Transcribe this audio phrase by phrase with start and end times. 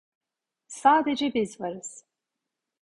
[0.67, 2.05] Sadece biz varız.